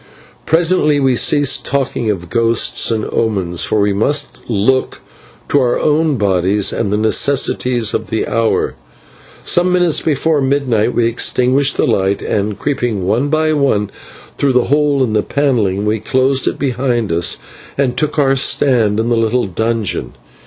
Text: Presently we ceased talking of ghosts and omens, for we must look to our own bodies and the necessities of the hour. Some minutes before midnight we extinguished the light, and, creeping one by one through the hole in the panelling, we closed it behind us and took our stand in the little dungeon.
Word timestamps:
Presently 0.47 0.99
we 0.99 1.15
ceased 1.15 1.63
talking 1.63 2.09
of 2.09 2.27
ghosts 2.31 2.89
and 2.89 3.05
omens, 3.13 3.63
for 3.65 3.79
we 3.81 3.93
must 3.93 4.39
look 4.49 4.99
to 5.49 5.59
our 5.61 5.77
own 5.79 6.15
bodies 6.17 6.73
and 6.73 6.91
the 6.91 6.97
necessities 6.97 7.93
of 7.93 8.09
the 8.09 8.25
hour. 8.25 8.73
Some 9.45 9.71
minutes 9.71 10.01
before 10.01 10.41
midnight 10.41 10.95
we 10.95 11.05
extinguished 11.05 11.77
the 11.77 11.85
light, 11.85 12.23
and, 12.23 12.57
creeping 12.57 13.05
one 13.05 13.29
by 13.29 13.53
one 13.53 13.91
through 14.39 14.53
the 14.53 14.63
hole 14.73 15.03
in 15.03 15.13
the 15.13 15.21
panelling, 15.21 15.85
we 15.85 15.99
closed 15.99 16.47
it 16.47 16.57
behind 16.57 17.11
us 17.11 17.37
and 17.77 17.95
took 17.95 18.17
our 18.17 18.35
stand 18.35 18.99
in 18.99 19.09
the 19.09 19.15
little 19.17 19.45
dungeon. 19.45 20.15